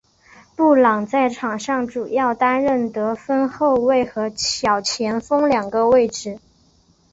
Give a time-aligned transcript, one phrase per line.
[0.55, 6.39] 布朗在场上主要担任得分后卫和小前锋两个位置。